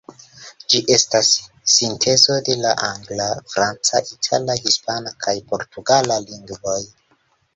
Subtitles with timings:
[0.73, 1.27] Ĝi estas
[1.73, 6.81] sintezo de la angla, franca, itala, hispana kaj portugala lingvoj.